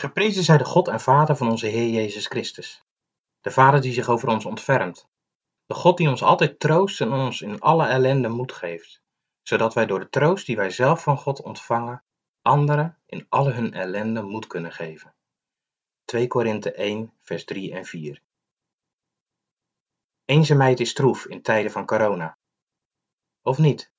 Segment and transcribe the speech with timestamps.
[0.00, 2.84] Geprezen zij de God en Vader van onze Heer Jezus Christus.
[3.40, 5.08] De Vader die zich over ons ontfermt.
[5.66, 9.02] De God die ons altijd troost en ons in alle ellende moed geeft,
[9.42, 12.04] zodat wij door de troost die wij zelf van God ontvangen,
[12.42, 15.14] anderen in alle hun ellende moed kunnen geven.
[16.04, 18.22] 2 Korinthe 1, vers 3 en 4.
[20.24, 22.38] Eenzaamheid is troef in tijden van corona.
[23.42, 23.92] Of niet?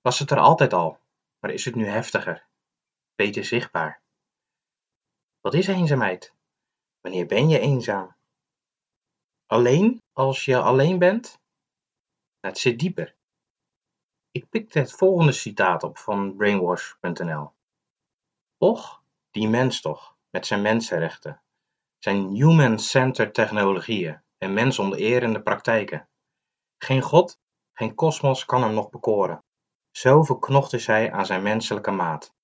[0.00, 0.98] Was het er altijd al,
[1.38, 2.46] maar is het nu heftiger,
[3.14, 4.02] beter zichtbaar?
[5.40, 6.34] Wat is eenzaamheid?
[7.00, 8.16] Wanneer ben je eenzaam?
[9.46, 11.40] Alleen als je alleen bent?
[12.40, 13.16] Het zit dieper.
[14.30, 17.52] Ik pikte het volgende citaat op van brainwash.nl.
[18.58, 21.42] Och, die mens toch, met zijn mensenrechten,
[21.98, 26.08] zijn human-centered technologieën en mensonterende praktijken.
[26.78, 27.38] Geen God,
[27.72, 29.44] geen kosmos kan hem nog bekoren.
[29.90, 32.34] Zo verknocht is hij aan zijn menselijke maat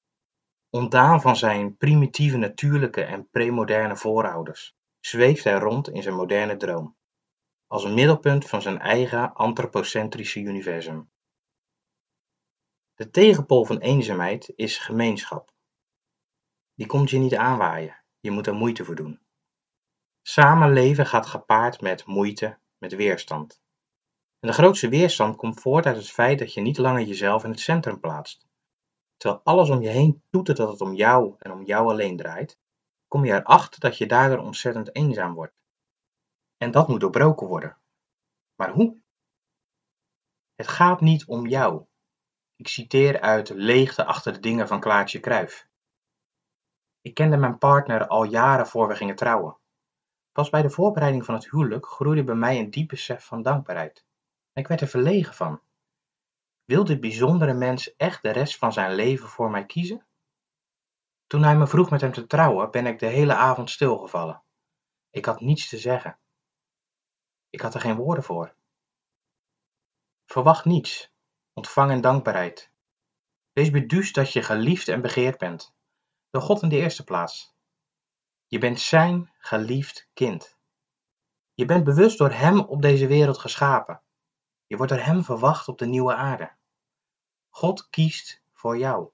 [0.77, 6.97] ontdaan van zijn primitieve natuurlijke en premoderne voorouders, zweeft hij rond in zijn moderne droom,
[7.67, 11.11] als een middelpunt van zijn eigen antropocentrische universum.
[12.95, 15.55] De tegenpol van eenzaamheid is gemeenschap.
[16.75, 19.21] Die komt je niet aanwaaien, je moet er moeite voor doen.
[20.23, 23.61] Samenleven gaat gepaard met moeite, met weerstand.
[24.41, 27.51] En de grootste weerstand komt voort uit het feit dat je niet langer jezelf in
[27.51, 28.47] het centrum plaatst.
[29.17, 32.59] Terwijl alles om je heen toetert dat het om jou en om jou alleen draait,
[33.09, 35.55] kom je erachter dat je daardoor ontzettend eenzaam wordt.
[36.57, 37.77] En dat moet doorbroken worden.
[38.55, 38.97] Maar hoe?
[40.55, 41.87] Het gaat niet om jou.
[42.57, 45.69] Ik citeer uit Leegte achter de dingen van Klaartje Kruif.
[47.01, 49.57] Ik kende mijn partner al jaren voor we gingen trouwen.
[50.33, 54.07] Pas bij de voorbereiding van het huwelijk groeide bij mij een diep besef van dankbaarheid.
[54.53, 55.61] ik werd er verlegen van.
[56.67, 60.07] Wil dit bijzondere mens echt de rest van zijn leven voor mij kiezen?
[61.27, 64.43] Toen hij me vroeg met hem te trouwen, ben ik de hele avond stilgevallen.
[65.11, 66.19] Ik had niets te zeggen.
[67.51, 68.55] Ik had er geen woorden voor.
[70.27, 71.13] Verwacht niets.
[71.53, 72.73] Ontvang in dankbaarheid.
[73.53, 75.75] Wees beduusd dat je geliefd en begeerd bent.
[76.31, 77.55] Door God in de eerste plaats.
[78.47, 80.57] Je bent zijn geliefd kind.
[81.55, 84.03] Je bent bewust door hem op deze wereld geschapen.
[84.67, 86.53] Je wordt door hem verwacht op de nieuwe aarde.
[87.49, 89.11] God kiest voor jou.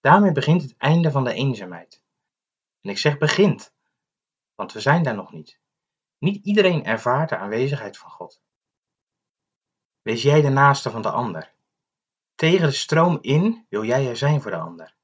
[0.00, 2.02] Daarmee begint het einde van de eenzaamheid.
[2.80, 3.72] En ik zeg begint,
[4.54, 5.60] want we zijn daar nog niet.
[6.18, 8.42] Niet iedereen ervaart de aanwezigheid van God.
[10.02, 11.52] Wees jij de naaste van de ander.
[12.34, 14.96] Tegen de stroom in wil jij er zijn voor de ander.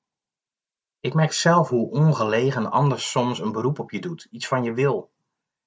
[1.00, 4.64] Ik merk zelf hoe ongelegen een ander soms een beroep op je doet, iets van
[4.64, 5.12] je wil.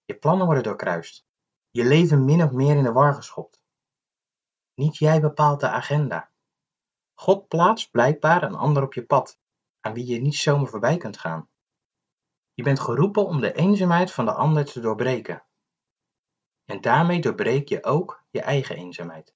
[0.06, 1.26] Je plannen worden doorkruist.
[1.72, 3.63] Je leven min of meer in de war geschopt.
[4.76, 6.32] Niet jij bepaalt de agenda.
[7.14, 9.40] God plaatst blijkbaar een ander op je pad,
[9.80, 11.50] aan wie je niet zomaar voorbij kunt gaan.
[12.54, 15.44] Je bent geroepen om de eenzaamheid van de ander te doorbreken.
[16.66, 19.36] En daarmee doorbreek je ook je eigen eenzaamheid.